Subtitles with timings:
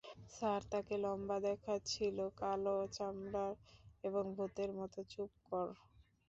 [0.31, 3.53] Sir, তাকে লম্বা দেখাচ্ছিল, কালো চামড়ার
[4.03, 5.67] এবং ভূতের মতো, চুপ কর।